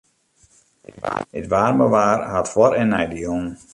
It 1.37 1.45
waarme 1.53 1.87
waar 1.95 2.19
hat 2.33 2.51
foar- 2.53 2.77
en 2.81 2.87
neidielen. 2.93 3.47